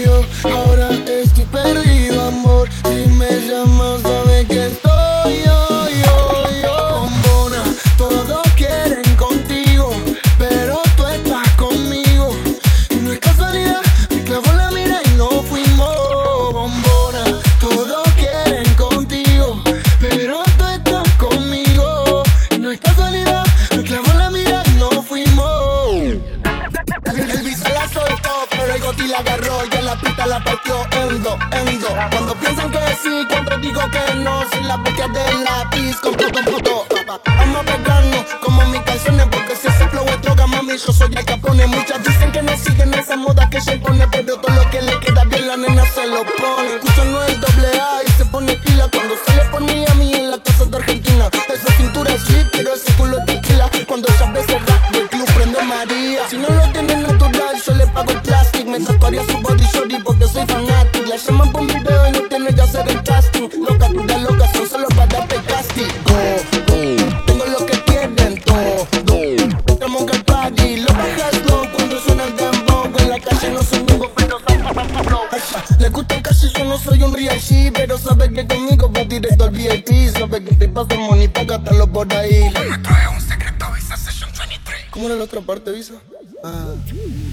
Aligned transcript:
gátalo 81.46 81.88
por 81.88 82.12
ahí. 82.14 82.44
Esto 82.46 82.62
es 82.62 83.14
un 83.14 83.22
secreto 83.22 83.66
Visa 83.76 83.98
Session 83.98 84.30
23. 84.38 84.86
¿Cómo 84.92 85.08
era 85.08 85.16
la 85.16 85.24
otra 85.24 85.42
parte, 85.42 85.72
Visa? 85.72 85.96
Ah. 86.44 86.74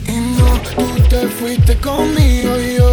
Y 0.06 0.12
no, 0.12 0.60
tú 0.74 1.08
te 1.08 1.28
fuiste 1.28 1.76
conmigo 1.78 2.58
y 2.58 2.76
yo 2.76 2.89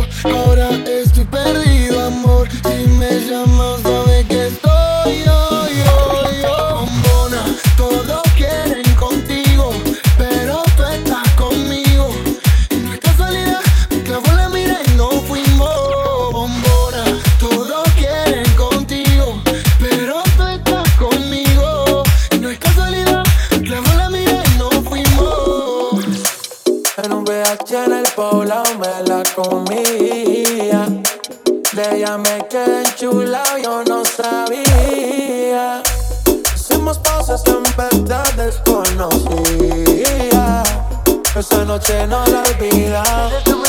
enchulado, 32.89 33.57
yo 33.57 33.83
no 33.83 34.03
sabía. 34.05 35.83
Hicimos 36.55 36.99
cosas 36.99 37.43
en 37.47 37.63
verdad 37.75 38.25
desconocía. 38.33 39.83
Esa 41.35 41.65
noche 41.65 42.07
no 42.07 42.25
la 42.27 42.43
olvidaba. 42.43 43.66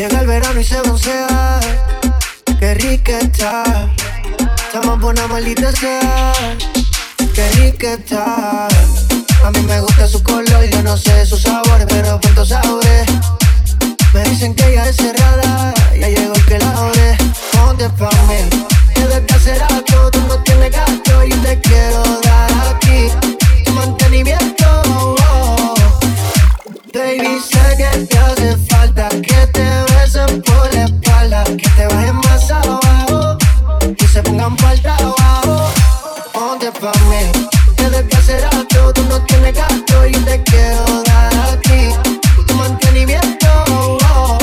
Llega 0.00 0.20
el 0.20 0.26
verano 0.28 0.58
y 0.58 0.64
se 0.64 0.80
broncea. 0.80 1.60
Qué 2.58 2.72
rica 2.72 3.18
está. 3.18 3.92
Estamos 4.66 4.98
por 4.98 5.12
una 5.12 5.26
maldita 5.26 5.70
sea. 5.72 6.32
Qué 7.34 7.46
rica 7.56 7.92
está. 7.92 8.66
A 9.44 9.50
mí 9.50 9.60
me 9.60 9.78
gusta 9.78 10.06
su 10.06 10.22
color, 10.22 10.64
yo 10.70 10.82
no 10.82 10.96
sé 10.96 11.26
sus 11.26 11.42
sabores, 11.42 11.86
pero 11.86 12.18
pronto 12.18 12.46
sabré. 12.46 13.04
Me 14.14 14.22
dicen 14.24 14.54
que 14.54 14.72
ella 14.72 14.88
es 14.88 14.96
cerrada, 14.96 15.74
ya 16.00 16.08
llegó 16.08 16.32
el 16.32 16.44
que 16.46 16.58
la 16.58 16.70
abre. 16.70 17.18
Ponte 17.52 17.90
pa' 17.90 18.08
mí, 18.26 18.48
debes 18.94 19.26
de 19.26 19.34
hacer 19.34 19.62
algo, 19.62 20.10
tú 20.10 20.20
no 20.28 20.42
tienes 20.44 20.70
gasto 20.70 21.24
y 21.26 21.30
te 21.30 21.60
quiero 21.60 22.02
dar 22.22 22.50
aquí 22.74 23.10
tu 23.66 23.72
mantenimiento. 23.72 24.64
oh. 24.88 25.74
Baby, 26.94 27.38
sé 27.38 27.76
que 27.76 27.98
te 28.06 28.18
hace 28.18 28.56
falta 28.66 29.10
que 29.10 29.46
te 29.52 29.89
por 30.38 30.74
la 30.74 30.84
espalda, 30.84 31.44
que 31.44 31.68
te 31.76 31.86
bajen 31.86 32.16
más 32.16 32.50
abajo, 32.50 33.38
que 33.96 34.06
se 34.06 34.22
pongan 34.22 34.56
falta 34.58 34.96
abajo. 34.96 35.70
Ponte 36.32 36.70
pa' 36.72 36.92
mí, 37.08 37.22
debes 37.76 38.08
de 38.08 38.16
hacer 38.16 38.44
algo, 38.44 38.92
tú 38.92 39.02
no 39.08 39.20
tienes 39.26 39.54
gasto 39.54 40.06
y 40.06 40.12
te 40.12 40.42
quiero 40.44 41.02
dar 41.04 41.34
aquí 41.52 41.90
tu 42.46 42.54
mantenimiento. 42.54 43.48
oh. 44.14 44.38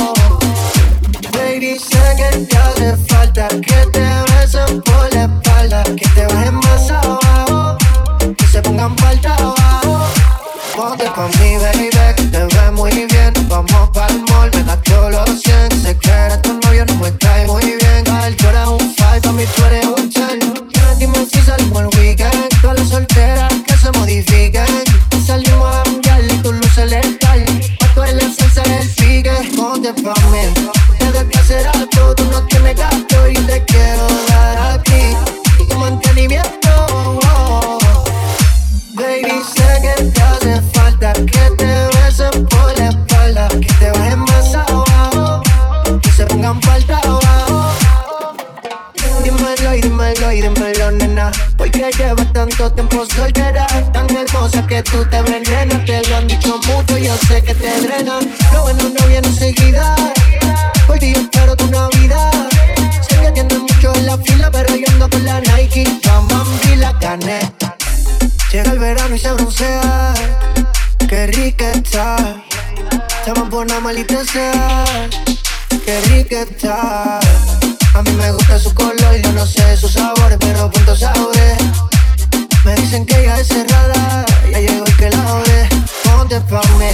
Baby, 1.33 1.79
sé 1.79 2.15
que 2.17 2.37
te 2.45 2.57
hace 2.57 2.97
falta 3.07 3.47
que 3.47 3.79
te 3.93 4.05
besen 4.31 4.81
por 4.81 5.13
la 5.13 5.23
espalda, 5.25 5.83
que 5.83 6.07
te 6.15 6.25
bajen 6.27 6.55
más 6.55 6.91
abajo, 6.91 7.77
que 8.37 8.47
se 8.47 8.61
pongan 8.61 8.95
falta 8.97 9.35
abajo. 9.35 10.16
Ponte 10.77 11.05
pa' 11.09 11.27
mí, 11.39 11.57
baby, 11.57 11.89
que 12.15 12.23
te 12.25 12.37
ves 12.37 12.71
muy 12.73 12.91
bien. 12.91 13.33
Vamos 13.49 13.89
pa'l 13.95 14.13
mall, 14.29 14.51
me 14.53 14.61
das 14.61 14.79
todos 14.83 15.11
los 15.11 15.41
100. 15.41 15.71
Sé 15.81 15.97
que 15.97 16.11
eres 16.11 16.39
tu 16.43 16.53
novio, 16.53 16.85
no 16.85 16.95
me 16.97 17.11
trae 17.13 17.47
muy 17.47 17.63
bien. 17.63 18.03
Gal, 18.03 18.35
tú 18.35 18.47
eres 18.47 18.67
un 18.67 18.93
five, 18.95 19.21
pa' 19.21 19.31
mí 19.31 19.43
tú 19.55 19.63
eres 19.65 19.85
un 19.87 20.07
ten. 20.11 20.39
Dime 20.99 21.25
si 21.33 21.41
salimos 21.41 21.81
el 21.81 21.99
weekend. 21.99 22.61
Todas 22.61 22.79
las 22.79 22.89
solteras 22.89 23.51
que 23.65 23.75
se 23.75 23.91
modifiquen. 23.93 24.83
Salimos 25.25 25.75
a 25.77 25.81
cambiar 25.81 26.23
y 26.23 26.27
tu 26.43 26.53
luz 26.53 26.77
letal. 26.77 27.43
Pa' 27.79 27.93
tú 27.95 28.03
eres 28.03 28.23
la 28.23 28.33
salsa 28.35 28.61
del 28.61 28.87
pique. 28.87 29.31
Ponte 29.55 29.91
pa' 29.93 30.13
mí. 30.29 30.86
Tanto 52.37 52.71
tiempo 52.71 53.03
soltera, 53.15 53.65
tan 53.91 54.07
hermosa 54.15 54.61
que 54.67 54.83
tú 54.83 55.03
te 55.09 55.17
envenenas. 55.17 55.83
Te 55.85 56.07
lo 56.07 56.17
han 56.17 56.27
dicho 56.27 56.59
mucho, 56.67 56.95
yo 56.99 57.17
sé 57.27 57.41
que 57.41 57.55
te 57.55 57.81
drena. 57.81 58.19
Lo 58.53 58.61
bueno 58.61 58.83
no 58.83 59.07
viene 59.07 59.27
enseguida. 59.27 59.95
Hoy 60.87 60.99
día 60.99 61.17
espero 61.17 61.55
tu 61.55 61.65
Navidad. 61.71 62.31
Sé 63.09 63.19
que 63.21 63.31
tienes 63.31 63.57
mucho 63.57 63.91
en 63.95 64.05
la 64.05 64.19
fila, 64.19 64.51
pero 64.51 64.75
yo 64.75 64.85
ando 64.87 65.09
con 65.09 65.25
la 65.25 65.41
Nike. 65.41 65.83
La 66.03 66.21
Mambi 66.21 66.75
la 66.75 66.93
gané. 66.93 67.39
Llega 68.51 68.71
el 68.71 68.79
verano 68.79 69.15
y 69.15 69.19
se 69.19 69.31
broncea. 69.31 70.13
Qué 71.09 71.25
rica 71.27 71.71
está. 71.71 72.17
Estamos 73.19 73.49
por 73.49 73.65
una 73.65 73.79
maldita 73.79 74.23
sea. 74.25 74.85
Qué 75.83 76.01
rica 76.01 76.41
está. 76.43 77.19
A 77.95 78.03
mí 78.03 78.11
me 78.11 78.31
gusta 78.31 78.59
su 78.59 78.71
color, 78.75 79.15
yo 79.23 79.31
no 79.31 79.43
sé 79.47 79.75
sus 79.75 79.93
sabores, 79.93 80.37
pero 80.39 80.69
pronto 80.69 80.95
sabré. 80.95 81.56
Me 82.67 82.75
dicen 82.75 83.05
que 83.05 83.17
ella 83.17 83.39
es 83.39 83.47
cerrada, 83.47 84.25
ya 84.51 84.59
llegó 84.59 84.85
el 84.85 84.97
que 84.97 85.09
la 85.09 85.29
abre. 85.29 85.69
Ponte 86.03 86.41
pa' 86.41 86.59
mí, 86.77 86.89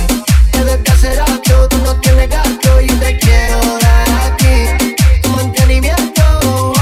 debes 0.52 0.84
de 0.84 0.92
hacer 0.92 1.20
algo, 1.20 1.68
tú 1.68 1.78
no 1.80 1.96
tienes 2.00 2.30
gasto 2.30 2.80
y 2.80 2.86
te 2.86 3.18
quiero 3.18 3.58
dar 3.82 4.08
aquí 4.22 4.94
tu 5.24 5.30
mantenimiento. 5.30 6.74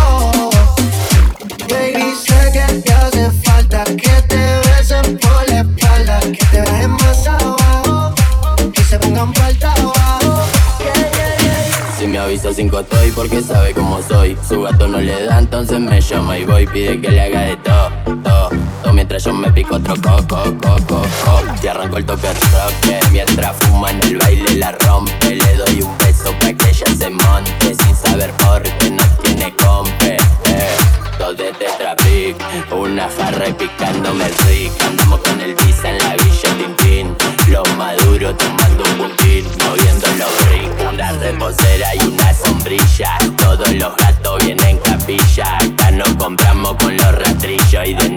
Baby, 1.69 2.13
sé 2.21 2.51
que 2.51 2.81
te 2.81 2.91
hace 2.91 3.31
falta 3.45 3.85
que 3.85 4.21
te 4.27 4.41
besen 4.67 5.17
por 5.19 5.49
la 5.49 5.61
espalda, 5.61 6.19
que 6.19 6.45
te 6.51 6.61
bajen 6.61 6.91
más 6.91 7.27
abajo, 7.27 8.13
que 8.73 8.83
se 8.83 8.99
pongan 8.99 9.33
falta. 9.33 9.73
Si 11.97 12.07
me 12.07 12.17
avisa 12.17 12.53
cinco 12.53 12.81
estoy 12.81 13.11
porque 13.11 13.41
sabe 13.41 13.73
cómo 13.73 14.01
soy 14.01 14.35
Su 14.49 14.63
gato 14.63 14.87
no 14.87 14.99
le 14.99 15.25
da 15.25 15.37
entonces 15.37 15.79
me 15.79 16.01
llama 16.01 16.39
y 16.39 16.45
voy 16.45 16.65
Pide 16.65 16.99
que 16.99 17.11
le 17.11 17.21
haga 17.21 17.41
de 17.41 17.57
todo, 17.57 17.91
Mientras 18.93 19.23
yo 19.23 19.33
me 19.33 19.51
pico 19.51 19.75
otro 19.75 19.95
coco, 19.95 20.43
coco, 20.61 21.01
coco. 21.25 21.43
Te 21.61 21.69
arranco 21.69 21.97
el 21.97 22.05
toque 22.05 22.27
roque. 22.27 22.99
Mientras 23.11 23.55
fuma 23.57 23.89
en 23.91 24.01
el 24.03 24.17
baile 24.17 24.55
la 24.55 24.71
rompe. 24.73 25.35
Le 25.35 25.55
doy 25.55 25.81
un 25.81 25.97
beso 25.97 26.31
pa' 26.39 26.53
que 26.53 26.69
ella 26.69 26.85
se 26.97 27.09
monte. 27.09 27.75
Sin 27.75 27.95
saber 27.95 28.31
por 28.33 28.61
qué 28.61 28.91
no 28.91 29.03
tiene 29.23 29.53
compe 29.55 30.17
eh. 30.45 30.77
De 31.31 31.53
tetrapic 31.53 32.35
Una 32.73 33.07
jarra 33.07 33.47
y 33.47 33.53
picándome 33.53 34.25
rico 34.49 34.75
Andamos 34.85 35.21
con 35.21 35.39
el 35.39 35.55
visa 35.55 35.89
en 35.89 35.97
la 35.99 36.15
villa 36.17 36.49
Tintín. 36.57 37.15
Los 37.47 37.77
maduros 37.77 38.35
tomando 38.37 38.83
un 38.83 38.97
puntín 38.97 39.45
Moviendo 39.65 40.07
los 40.17 40.49
ricos. 40.51 40.93
Una 40.93 41.11
reposera 41.13 41.95
y 41.95 42.05
una 42.05 42.33
sombrilla. 42.33 43.17
Todos 43.37 43.71
los 43.73 43.95
gatos 43.95 44.45
vienen 44.45 44.77
capilla. 44.79 45.57
Acá 45.57 45.91
nos 45.91 46.13
compramos 46.15 46.75
con 46.75 46.97
los 46.97 47.15
rastrillos 47.15 47.87
y 47.87 47.93
de 47.93 48.09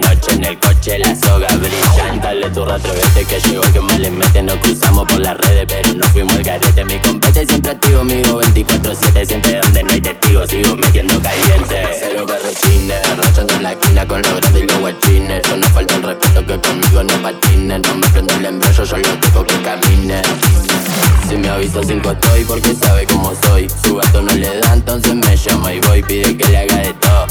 el 0.45 0.59
coche 0.59 0.99
la 0.99 1.15
soga 1.15 1.47
brilla. 1.57 2.19
Dale 2.21 2.49
tu 2.49 2.65
vete 2.65 3.25
que 3.27 3.39
llegó 3.39 3.63
el 3.63 3.73
que 3.73 3.81
más 3.81 3.99
le 3.99 4.11
mete. 4.11 4.43
Nos 4.43 4.57
cruzamos 4.57 5.07
por 5.07 5.19
las 5.19 5.37
redes, 5.37 5.65
pero 5.67 5.93
no 5.93 6.05
fuimos 6.09 6.35
el 6.35 6.43
garete. 6.43 6.85
Mi 6.85 6.99
compete 6.99 7.45
siempre 7.45 7.71
activo, 7.71 8.01
amigo 8.01 8.41
24-7. 8.41 9.25
Siempre 9.25 9.59
donde 9.61 9.83
no 9.83 9.93
hay 9.93 10.01
testigos, 10.01 10.49
sigo 10.49 10.75
metiendo 10.75 11.21
caliente. 11.21 11.87
Cero 11.99 12.25
carretines, 12.27 13.17
rayando 13.17 13.53
en 13.55 13.63
la 13.63 13.71
esquina 13.71 14.07
con 14.07 14.21
los 14.21 14.35
grandes 14.35 14.63
y 14.63 14.67
los 14.67 14.79
guachines. 14.79 15.41
Yo 15.47 15.57
no 15.57 15.67
falta 15.69 15.95
el 15.95 16.03
respeto 16.03 16.45
que 16.45 16.59
conmigo 16.59 17.03
no 17.03 17.21
patinen. 17.21 17.81
No 17.81 17.95
me 17.95 18.07
prendo 18.09 18.33
el 18.35 18.45
embrollo, 18.45 18.83
yo 18.83 18.97
lo 18.97 19.45
que 19.45 19.61
camine. 19.61 20.21
Si 21.27 21.35
me 21.37 21.49
avisa 21.49 21.81
cinco 21.83 22.11
estoy 22.11 22.45
porque 22.45 22.75
sabe 22.75 23.05
cómo 23.07 23.33
soy. 23.43 23.67
Su 23.83 23.95
gato 23.95 24.21
no 24.21 24.31
le 24.33 24.59
da, 24.59 24.73
entonces 24.73 25.15
me 25.15 25.35
llama 25.35 25.73
y 25.73 25.79
voy. 25.81 26.03
Pide 26.03 26.37
que 26.37 26.47
le 26.47 26.57
haga 26.57 26.75
de 26.75 26.93
todo, 26.93 27.27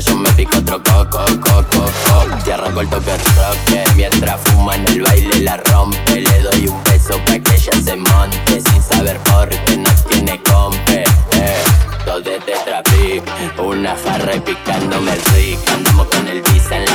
yo 0.00 0.16
me 0.16 0.30
pico 0.32 0.58
otro 0.58 0.82
coco, 0.82 1.24
coco, 1.40 1.64
coco. 1.70 2.38
Y 2.46 2.50
arranco 2.50 2.80
el 2.80 2.88
toque 2.88 3.12
roque. 3.12 3.84
Mientras 3.96 4.40
fuma 4.44 4.76
en 4.76 4.86
el 4.88 5.02
baile 5.02 5.40
la 5.40 5.56
rompe. 5.56 6.20
Le 6.20 6.42
doy 6.42 6.68
un 6.68 6.84
beso 6.84 7.18
pa' 7.24 7.38
que 7.38 7.54
ella 7.54 7.72
se 7.84 7.96
monte. 7.96 8.60
Sin 8.60 8.82
saber 8.82 9.18
por 9.20 9.48
qué 9.48 9.76
no 9.76 9.90
tiene 10.08 10.40
compe. 10.42 11.04
Eh. 11.32 11.64
Todo 12.04 12.20
de 12.20 12.38
Tetrapic, 12.40 13.24
una 13.58 13.96
jarra 13.96 14.36
y 14.36 14.40
picándome 14.40 15.12
el 15.12 15.22
rick. 15.34 15.70
Andamos 15.70 16.06
con 16.08 16.28
el 16.28 16.42
visa 16.42 16.76
en 16.76 16.87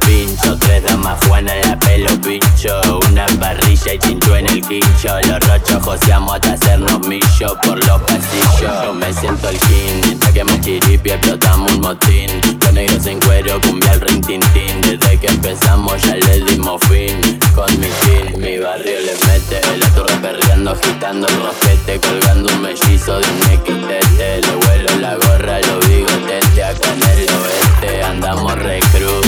pinchos. 0.00 0.58
Tres 0.60 0.84
damas 0.84 1.18
Juana 1.26 1.54
en 1.56 1.70
la 1.70 1.78
pelo 1.78 2.20
pincho. 2.20 3.00
Una 3.10 3.26
parrilla 3.40 3.94
y 3.94 3.98
tincho 3.98 4.36
en 4.36 4.46
el 4.46 4.60
quincho. 4.66 5.20
Los 5.28 5.40
rochos 5.48 5.82
joseamos 5.82 6.34
hasta 6.34 6.52
hacernos 6.52 7.06
millo 7.06 7.56
por 7.62 7.84
los 7.86 8.00
pasillos. 8.02 8.82
Yo 8.84 8.92
me 8.92 9.12
siento 9.12 9.48
el 9.48 9.58
king, 9.58 10.44
me 10.44 10.60
chiripi 10.60 11.10
explotamos 11.10 11.72
un 11.72 11.80
motín. 11.80 12.30
Los 12.62 12.72
negros 12.72 13.06
en 13.06 13.20
cuero, 13.20 13.60
cumbia 13.60 13.92
el 13.92 14.00
ring 14.00 14.24
tintín. 14.26 14.80
Desde 14.82 15.18
que 15.18 15.26
empezamos 15.28 16.02
ya 16.02 16.16
le 16.16 16.40
dimos 16.40 16.80
fin. 16.88 17.38
Con 17.54 17.70
mi 17.78 17.86
team, 17.86 18.38
mi 18.38 18.58
barrio 18.58 19.00
le 19.00 19.14
mete. 19.26 19.60
La 19.78 19.88
torre 19.90 20.16
perreando, 20.16 20.72
agitando 20.72 21.26
el 21.28 21.42
rosquete. 21.42 22.00
Colgando 22.00 22.52
un 22.52 22.62
mellizo 22.62 23.20
de 23.20 23.26
un 23.28 23.40
XTT. 23.42 24.46
Le 24.46 24.56
vuelo 24.66 25.00
la 25.00 25.14
gorra, 25.16 25.60
lo 25.60 25.78
bigotete. 25.88 26.64
Acá 26.64 26.92
en 26.92 27.02
el 27.02 27.28
oeste 27.28 28.02
andamos 28.02 28.54
recrudos. 28.58 29.23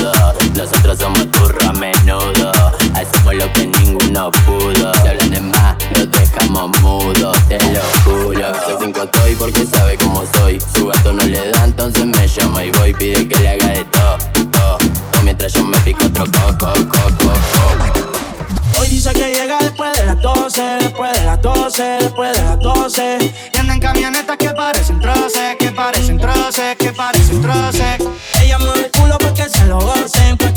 Nosotros 0.56 0.98
somos 0.98 1.30
turro 1.32 1.68
a 1.68 1.72
menudo. 1.74 2.50
Hacemos 2.94 3.34
lo 3.34 3.52
que 3.52 3.66
ninguno 3.66 4.30
pudo. 4.46 4.94
Si 4.94 5.08
hablan 5.08 5.30
de 5.30 5.40
más, 5.42 5.76
los 5.94 6.10
dejamos 6.10 6.80
mudos. 6.80 7.36
Te 7.46 7.58
lo 7.58 7.82
juro. 8.04 8.54
Soy 8.64 8.76
cinco 8.80 9.02
estoy 9.02 9.34
porque 9.34 9.66
sabe 9.66 9.98
cómo 9.98 10.24
soy. 10.34 10.58
Su 10.74 10.86
gato 10.86 11.12
no 11.12 11.22
le 11.24 11.50
da, 11.50 11.64
entonces 11.64 12.06
me 12.06 12.26
llama 12.26 12.64
y 12.64 12.70
voy. 12.70 12.94
Pide 12.94 13.28
que 13.28 13.38
le 13.38 13.48
haga 13.50 13.66
de 13.66 13.84
todo, 13.84 14.16
todo. 14.50 14.78
Mientras 15.22 15.52
yo 15.52 15.62
me 15.62 15.76
pico 15.80 16.06
otro 16.06 16.24
coco, 16.24 16.72
coco, 16.88 17.18
coco. 17.18 18.80
Hoy 18.80 18.88
dice 18.88 19.12
que 19.12 19.34
llega 19.34 19.58
después 19.60 19.92
de 19.94 20.06
las 20.06 20.22
12, 20.22 20.62
después 20.80 21.12
de 21.12 21.24
las 21.26 21.42
12, 21.42 21.82
después 21.82 22.32
de 22.34 22.42
las 22.42 22.58
12. 22.60 23.34
Y 23.52 23.58
anda 23.58 23.74
en 23.74 23.80
camionetas 23.80 24.36
que 24.38 24.50
parecen 24.50 25.00
troces, 25.00 25.56
que 25.58 25.70
parecen 25.70 26.18
troces, 26.18 26.76
que 26.76 26.92
parecen 26.92 27.42
troces. 27.42 28.15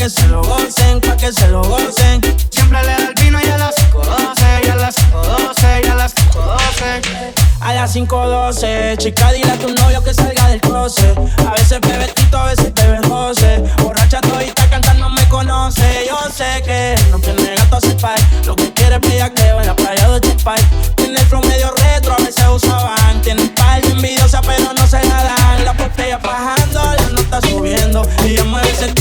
Se 0.10 0.28
lo 0.28 0.42
gocen, 0.42 1.00
pa' 1.02 1.16
que 1.16 1.32
se 1.32 1.48
lo 1.50 1.62
gocen. 1.64 2.22
Siempre 2.50 2.82
le 2.82 2.88
da 2.88 3.08
el 3.10 3.14
vino 3.22 3.40
y 3.44 3.50
a 3.50 3.58
las 3.58 3.76
5.12, 3.76 4.66
y 4.66 4.70
a 4.70 4.76
las 4.76 4.96
5.12, 4.96 5.86
y 5.86 5.88
a 5.88 5.96
las 5.96 6.16
5.12. 6.16 7.50
A 7.62 7.74
las 7.74 7.96
5.12, 7.96 8.98
chica, 8.98 9.32
dile 9.32 9.52
a 9.52 9.60
tu 9.60 9.70
novio 9.74 10.04
que 10.04 10.14
salga 10.14 10.48
del 10.48 10.62
closet. 10.62 11.16
A 11.46 11.52
veces 11.52 11.80
bebe 11.82 12.08
tito, 12.08 12.38
a 12.38 12.46
veces 12.46 12.74
bebe 12.74 13.02
roce. 13.02 13.64
Borracha 13.84 14.22
todita 14.22 14.68
cantando 14.70 15.10
me 15.10 15.28
conoce. 15.28 16.08
Yo 16.08 16.18
sé 16.34 16.64
que 16.64 16.96
no 17.12 17.20
tiene 17.20 17.56
gato 17.56 17.78
a 17.78 17.80
pay. 17.80 18.46
Lo 18.46 18.56
que 18.56 18.74
quiere 18.74 18.96
es 18.96 19.02
bellaqueo 19.02 19.60
en 19.60 19.68
la 19.68 19.76
playa 19.76 20.10
de 20.10 20.22
Chipay. 20.22 20.60
Tiene 20.96 21.20
el 21.20 21.26
flow 21.28 21.42
medio 21.44 21.72
retro, 21.72 22.14
a 22.14 22.24
veces 22.24 22.46
usaban. 22.48 23.22
Tiene 23.22 23.44
un 23.44 23.50
par 23.50 23.82
de 23.82 23.90
envidiosa, 23.90 24.42
pero 24.42 24.74
no 24.74 24.88
se 24.88 25.04
la 25.04 25.24
dan. 25.24 25.66
La 25.66 25.74
botella 25.74 26.18
bajando, 26.18 26.82
la 26.82 27.10
nota 27.10 27.42
subiendo. 27.42 28.08
Y 28.24 28.30
ella 28.30 28.46
mueve 28.46 28.72
ese 28.72 28.94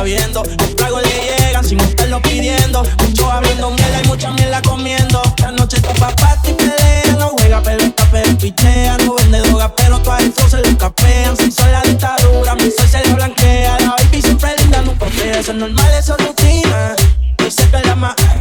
la 0.00 0.04
viendo. 0.04 0.42
Los 0.42 0.76
tragos 0.76 1.02
le 1.02 1.44
llegan 1.46 1.64
sin 1.64 1.80
estarlo 1.80 2.20
pidiendo. 2.22 2.82
Mucho 2.98 3.30
abriendo 3.30 3.70
mierda 3.70 4.02
y 4.02 4.08
mucha 4.08 4.30
mierda 4.30 4.62
comiendo. 4.62 5.22
La 5.38 5.52
noche 5.52 5.76
está 5.76 5.92
pa' 5.94 6.14
party, 6.16 6.52
pelea. 6.54 7.16
No 7.18 7.28
juega 7.30 7.62
pelota, 7.62 8.08
pero 8.10 8.36
pichea. 8.38 8.96
No 8.98 9.14
vende 9.16 9.40
droga, 9.40 9.74
pero 9.76 9.98
todas 10.00 10.22
eso 10.22 10.48
se 10.48 10.58
lo 10.58 10.78
capean. 10.78 11.36
Si 11.36 11.50
soy 11.50 11.70
la 11.70 11.82
dictadura, 11.82 12.54
mi 12.54 12.70
sol 12.70 12.88
se 12.88 13.04
le 13.04 13.14
blanquea. 13.14 13.80
La 13.80 13.96
baby 13.96 14.22
siempre 14.22 14.54
linda, 14.58 14.82
no 14.82 14.92
papel. 14.92 15.36
Eso 15.36 15.52
es 15.52 15.58
normal, 15.58 15.90
eso 15.98 16.16
es 16.18 16.26
rutina. 16.26 16.96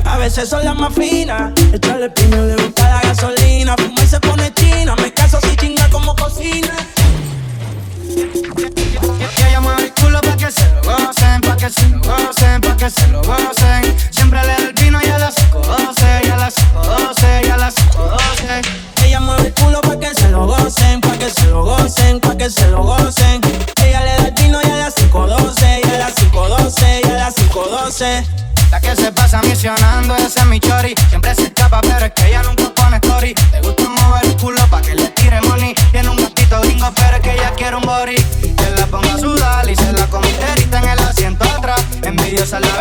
A 0.05 0.17
veces 0.17 0.49
son 0.49 0.63
las 0.63 0.75
más 0.75 0.93
finas. 0.93 1.51
Echarle 1.73 2.09
piña 2.11 2.41
le 2.41 2.55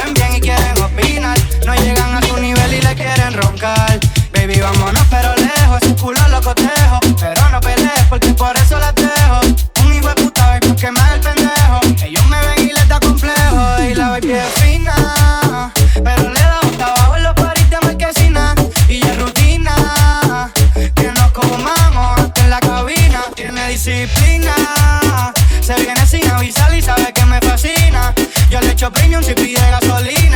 Ven 0.04 0.14
bien 0.14 0.36
y 0.36 0.40
quieren 0.40 0.80
opinar. 0.80 1.38
No 1.66 1.74
llegan 1.74 2.14
a 2.14 2.22
su 2.22 2.36
nivel 2.36 2.74
y 2.74 2.80
le 2.80 2.94
quieren 2.94 3.32
roncar. 3.34 3.98
Baby, 4.32 4.60
vámonos, 4.60 5.02
pero 5.10 5.34
lejos. 5.36 5.82
Ese 5.82 5.94
culo 5.96 6.20
lo 6.28 6.40
cotejo. 6.40 7.00
Pero 7.18 7.48
no 7.50 7.60
pelees 7.60 8.04
porque 8.08 8.32
por 8.34 8.56
eso 8.56 8.78
la 8.78 8.92
dejo. 8.92 9.67
Premium 28.90 29.22
si 29.22 29.34
pide 29.34 29.60
gasolina. 29.70 30.27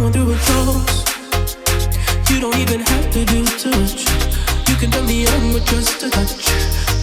going 0.00 0.12
through 0.12 0.32
a 0.32 0.36
close. 0.38 1.04
You 2.30 2.40
don't 2.40 2.56
even 2.56 2.80
have 2.80 3.10
to 3.10 3.24
do 3.24 3.44
too 3.44 3.70
much. 3.70 4.06
You 4.68 4.76
can 4.76 4.90
turn 4.90 5.06
me 5.06 5.26
on 5.26 5.52
with 5.52 5.66
just 5.66 6.02
a 6.02 6.10
touch, 6.10 6.46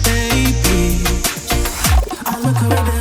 baby. 0.04 1.04
I 2.24 2.40
look 2.40 2.62
around. 2.62 2.95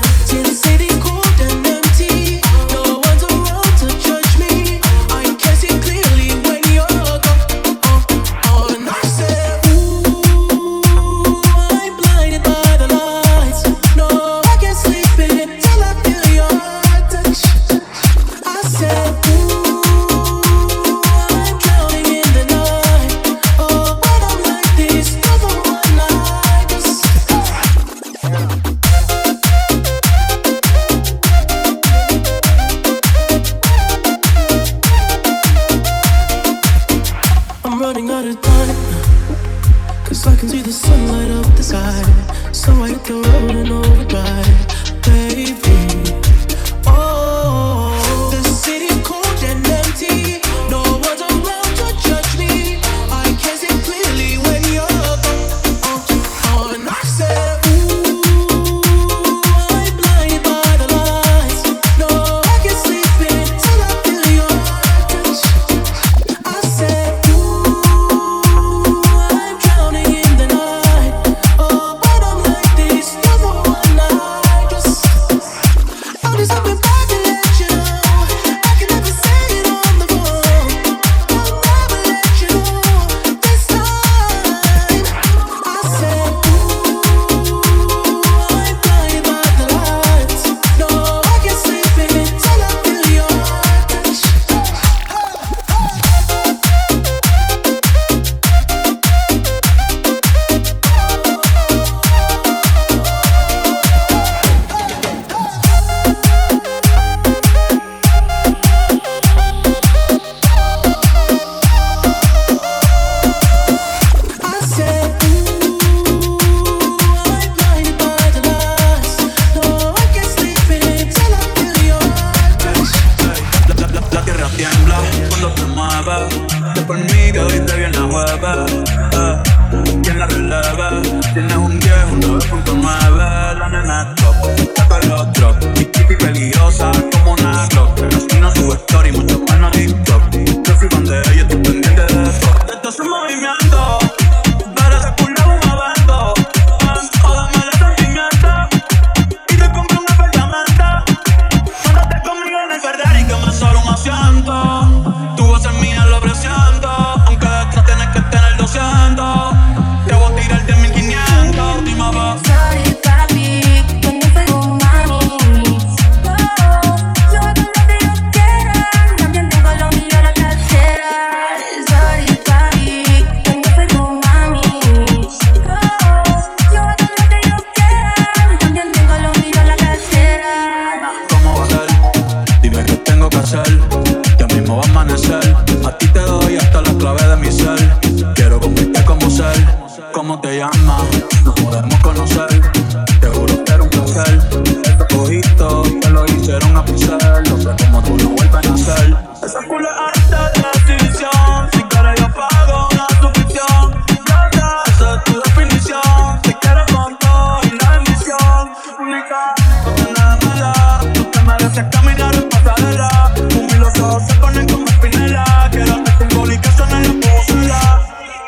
pasarela. 212.65 213.33
Tú 213.49 213.67
y 213.69 213.77
los 213.77 213.99
ojos 213.99 214.23
se 214.27 214.33
ponen 214.35 214.67
como 214.67 214.85
espinela. 214.87 215.69
Quédate 215.71 216.35
con 216.35 216.51
y 216.51 216.57
que 216.57 216.71
suena 216.71 216.99
la 216.99 217.13
pulsera. 217.13 218.01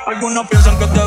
Algunos 0.08 0.47
piensan 0.47 0.77
que 0.80 0.88
te 0.88 0.99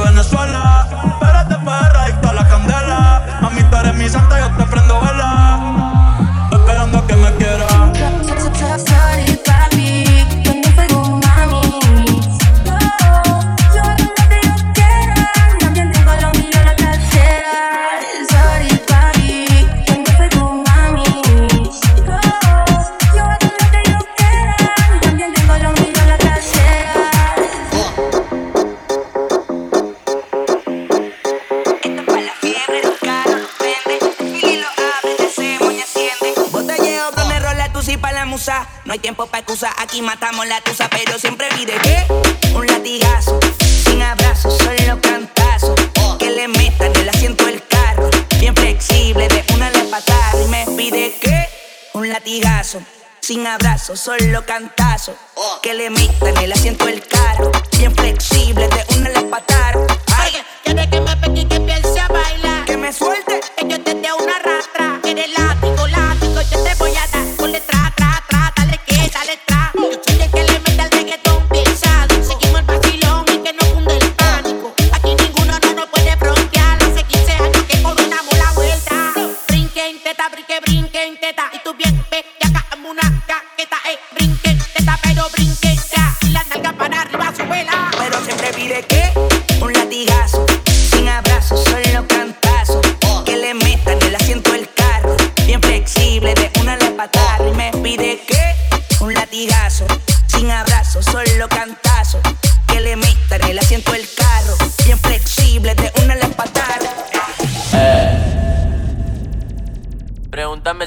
bien 48.53 48.55
flexible, 48.55 49.29
de 49.29 49.45
una 49.55 49.71
le 49.71 49.85
patada 49.85 50.43
y 50.43 50.49
me 50.49 50.67
pide 50.77 51.15
que 51.21 51.49
un 51.95 52.09
latigazo. 52.09 52.81
Sin 53.21 53.47
abrazo, 53.47 53.97
solo 53.97 54.45
cantazo. 54.45 55.15
Que 55.63 55.75
le 55.75 55.91
metan 55.91 56.37
el 56.39 56.53
asiento 56.53 56.89
el 56.89 57.07
carro. 57.07 57.53
Bien 57.77 57.95
flexible, 57.95 58.69
de 58.69 58.97
una 58.97 59.11
le 59.11 59.23
patada. 59.23 59.87
Ay, 60.17 60.33
quiere 60.65 60.89
que 60.89 61.01
me 61.01 61.17
pegue 61.17 61.41
y 61.43 61.45
que 61.45 61.57
empiece 61.57 62.01
a 62.01 62.09
bailar. 62.09 62.65
Que 62.65 62.77
me 62.77 62.93
suelte, 62.93 63.41
que 63.57 63.69
yo 63.69 63.81
te 63.83 63.95
dé 63.95 64.13
una 64.13 64.39
rata. 64.39 64.70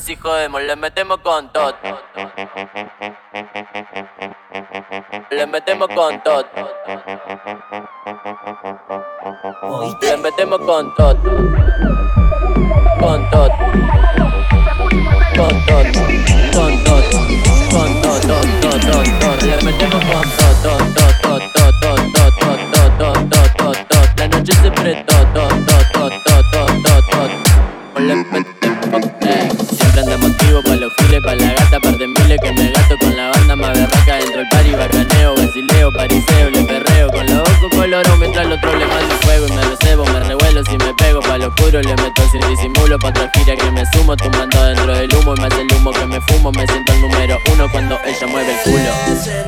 si 0.04 0.18
jodemos, 0.18 0.62
le 0.62 0.76
metemos 0.76 1.20
con 1.20 1.50
tot. 1.54 1.76
Le 5.32 5.48
metemos 5.48 5.88
con 5.96 6.22
tot. 6.24 6.46
Le 10.02 10.18
metemos 10.18 10.60
con 10.60 10.94
tot. 10.96 11.18
Con 13.00 13.30
tot. 13.32 13.52
Con 15.38 15.66
tot. 15.68 15.88
Con 16.54 16.84
tot. 16.84 17.06
Con 17.72 18.02
tot. 18.02 18.22
Tot, 18.22 19.08
tot. 19.22 19.44
Le 19.44 19.58
metemos 19.64 20.04
con 20.06 20.26
tot, 20.38 20.56
tot, 20.64 20.80
tot, 20.96 21.14
tot, 21.24 21.44
tot, 21.54 21.72
tot, 21.74 22.24
tot, 23.00 23.28
tot, 23.58 23.78
tot. 23.88 24.20
La 24.20 24.28
noche 24.28 24.54
se 24.54 24.70
presta. 24.72 25.13
pa' 31.24 31.36
la 31.36 31.54
gata, 31.54 31.80
par 31.80 31.98
de 31.98 32.08
miles 32.08 32.38
que 32.42 32.52
me 32.52 32.70
gasto 32.72 32.98
con 33.00 33.16
la 33.16 33.30
banda 33.30 33.56
más 33.56 33.74
berraca 33.74 34.16
dentro 34.18 34.42
el 34.42 34.48
party, 34.50 34.72
bacaneo, 34.72 35.36
basileo, 35.36 35.92
pariseo, 35.92 36.50
le 36.50 36.64
perreo, 36.64 37.10
con 37.10 37.26
los 37.26 37.40
ojos 37.40 37.70
coloro 37.72 38.18
mientras 38.18 38.46
los 38.48 38.58
otro 38.58 38.78
le 38.78 38.86
mando 38.86 39.16
fuego 39.22 39.48
y 39.48 39.52
me 39.54 39.62
recebo, 39.64 40.06
me 40.06 40.20
revuelo 40.20 40.64
si 40.66 40.78
me 40.78 40.94
pego, 40.96 41.22
pa' 41.22 41.38
lo 41.38 41.48
oscuro 41.48 41.82
le 41.82 41.96
meto 41.96 42.22
sin 42.30 42.42
disimulo, 42.50 43.00
pa' 43.00 43.10
otra 43.10 43.32
gira 43.34 43.56
que 43.56 43.72
me 43.72 43.84
sumo, 43.94 44.16
tumbando 44.18 44.64
dentro 44.66 44.94
del 44.94 45.16
humo 45.16 45.34
y 45.36 45.42
más 45.42 45.54
el 45.58 45.78
humo 45.78 45.92
que 45.92 46.06
me 46.06 46.22
fumo, 46.22 46.52
me 46.52 46.68
siento 46.68 46.94
el 46.94 47.02
número 47.02 47.40
uno 47.52 47.72
cuando 47.72 48.00
ella 48.06 48.28
mueve 48.28 48.52
el 48.52 48.72
culo. 48.72 49.43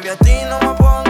Baby, 0.00 0.08
a 0.08 0.16
ti 0.16 0.44
no 0.48 0.58
me 0.60 0.74
pongo 0.78 1.09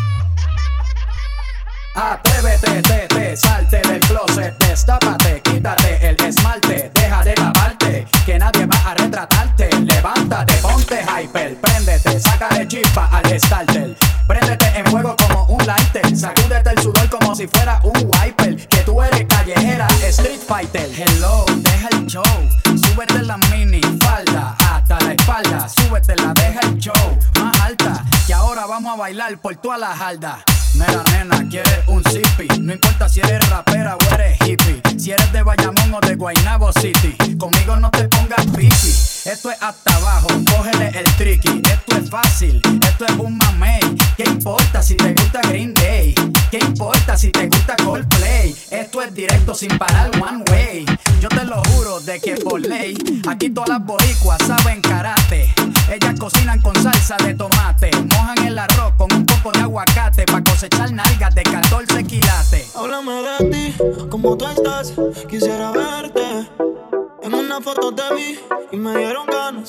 Atrévete, 1.93 2.81
te, 2.83 3.07
te, 3.07 3.35
salte 3.35 3.81
del 3.81 3.99
closet, 3.99 4.57
destápate, 4.59 5.41
quítate 5.41 6.07
el 6.07 6.15
esmalte, 6.23 6.89
deja 6.93 7.21
de 7.21 7.33
taparte, 7.33 8.07
que 8.25 8.39
nadie 8.39 8.65
va 8.65 8.77
a 8.89 8.93
retratarte. 8.95 9.69
Levántate, 9.81 10.53
ponte 10.61 11.03
hyper, 11.03 11.57
préndete, 11.59 12.17
sácale 12.17 12.65
chispa 12.65 13.09
al 13.11 13.37
starter. 13.37 13.97
Préndete 14.25 14.71
en 14.79 14.85
fuego 14.85 15.17
como 15.17 15.45
un 15.47 15.65
lighter, 15.65 16.17
sacúdete 16.17 16.69
el 16.69 16.81
sudor 16.81 17.09
como 17.09 17.35
si 17.35 17.45
fuera 17.47 17.81
un 17.83 18.09
wiper. 18.09 18.67
Que 18.69 18.77
tú 18.77 19.01
eres 19.01 19.25
callejera, 19.27 19.87
street 20.07 20.39
fighter. 20.47 20.89
Hello, 20.95 21.43
deja 21.57 21.89
el 21.91 22.05
show, 22.05 22.23
súbete 22.63 23.21
la 23.21 23.35
mini 23.51 23.81
falda 23.99 24.55
hasta 24.59 24.97
la 25.01 25.11
espalda, 25.11 25.67
súbete 25.67 26.15
la, 26.15 26.33
deja 26.35 26.61
el 26.61 26.77
show 26.77 27.19
más 27.37 27.59
alta. 27.59 28.01
Que 28.25 28.33
ahora 28.33 28.65
vamos 28.65 28.93
a 28.93 28.95
bailar 28.95 29.37
por 29.39 29.57
toda 29.57 29.77
la 29.77 29.93
jarda. 29.93 30.41
Mira, 30.73 31.03
nena, 31.11 31.47
quieres 31.49 31.79
un 31.87 32.03
zippy. 32.03 32.47
No 32.59 32.73
importa 32.73 33.09
si 33.09 33.19
eres 33.19 33.47
rapera 33.49 33.95
o 33.95 34.13
eres 34.13 34.37
hippie. 34.45 34.81
Si 34.97 35.11
eres 35.11 35.31
de 35.33 35.43
Bayamón 35.43 35.93
o 35.93 35.99
de 35.99 36.15
Guaynabo 36.15 36.71
City. 36.73 37.15
Conmigo 37.37 37.75
no 37.77 37.89
te 37.91 38.07
pongas 38.07 38.45
piqui. 38.55 39.10
Esto 39.25 39.51
es 39.51 39.57
hasta 39.61 39.95
abajo, 39.97 40.29
cógele 40.49 40.87
el 40.97 41.05
tricky. 41.15 41.61
Esto 41.71 41.97
es 41.97 42.09
fácil, 42.09 42.59
esto 42.81 43.05
es 43.05 43.11
un 43.19 43.37
mamey. 43.37 43.79
¿Qué 44.17 44.23
importa 44.23 44.81
si 44.81 44.95
te 44.95 45.13
gusta 45.13 45.41
Green 45.43 45.75
Day? 45.75 46.15
¿Qué 46.49 46.57
importa 46.57 47.15
si 47.15 47.29
te 47.29 47.47
gusta 47.47 47.75
Coldplay? 47.75 48.55
Esto 48.71 49.01
es 49.03 49.13
directo 49.13 49.53
sin 49.53 49.77
parar 49.77 50.09
one 50.19 50.43
way. 50.49 50.85
Yo 51.19 51.29
te 51.29 51.45
lo 51.45 51.61
juro 51.65 51.99
de 51.99 52.19
que 52.19 52.35
por 52.37 52.61
ley, 52.61 52.97
aquí 53.29 53.51
todas 53.51 53.69
las 53.69 53.85
boricuas 53.85 54.39
saben 54.47 54.81
karate. 54.81 55.53
Ellas 55.91 56.19
cocinan 56.19 56.59
con 56.59 56.75
salsa 56.81 57.15
de 57.17 57.35
tomate, 57.35 57.91
mojan 58.15 58.47
el 58.47 58.57
arroz 58.57 58.93
con 58.97 59.13
un 59.13 59.23
poco 59.27 59.51
de 59.51 59.59
aguacate 59.59 60.25
para 60.25 60.43
cosechar 60.43 60.91
nalgas 60.91 61.35
de 61.35 61.43
14 61.43 62.03
quilates. 62.05 62.75
Háblame 62.75 63.11
de 63.11 63.49
ti, 63.51 63.75
cómo 64.09 64.35
tú 64.35 64.47
estás, 64.47 64.93
quisiera 65.29 65.71
verte. 65.71 67.00
En 67.23 67.35
una 67.35 67.61
foto 67.61 67.93
te 67.93 68.15
vi 68.15 68.39
y 68.71 68.77
me 68.77 68.97
dieron 68.97 69.27
ganas 69.27 69.67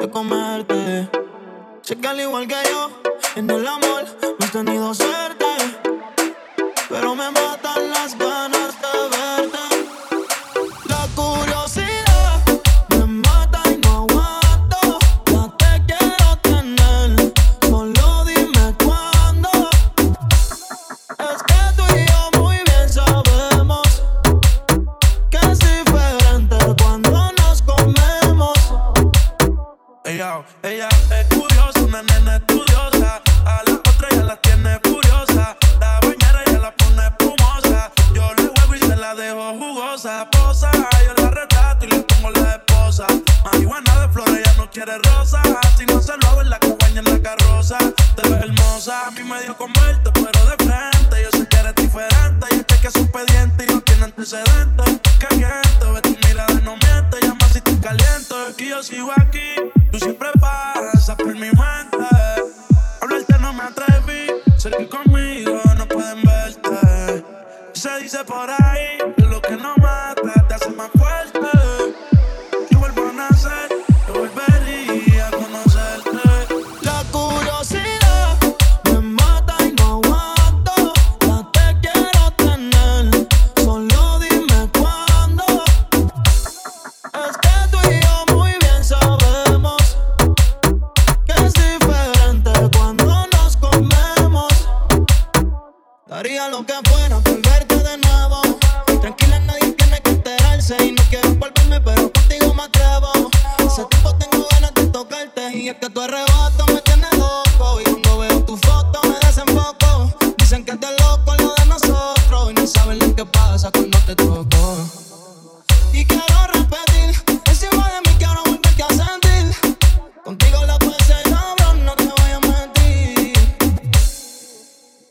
de 0.00 0.10
comerte. 0.10 1.10
Sé 1.82 1.96
que 1.96 2.08
al 2.08 2.18
igual 2.18 2.48
que 2.48 2.56
yo, 2.70 2.90
en 3.36 3.50
el 3.50 3.66
amor 3.66 4.04
no 4.22 4.44
has 4.44 4.52
tenido 4.52 4.94
suerte. 4.94 5.44
Pero 6.88 7.14
me 7.14 7.30
matan 7.30 7.90
las 7.90 8.16
ganas 8.16 8.53